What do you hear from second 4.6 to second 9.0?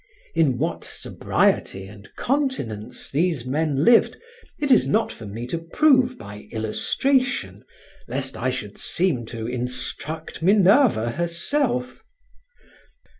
is not for me to prove by illustration, lest I should